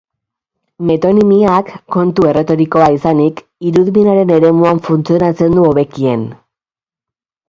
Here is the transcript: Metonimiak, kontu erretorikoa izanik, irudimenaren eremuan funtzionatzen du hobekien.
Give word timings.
Metonimiak, 0.91 1.67
kontu 1.95 2.23
erretorikoa 2.29 2.87
izanik, 2.95 3.43
irudimenaren 3.73 4.33
eremuan 4.39 4.79
funtzionatzen 4.89 5.59
du 5.59 5.67
hobekien. 5.73 6.25